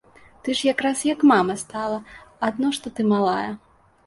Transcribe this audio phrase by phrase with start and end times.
[0.45, 1.99] Ты ж якраз, як мама, стала,
[2.49, 3.51] адно што ты малая.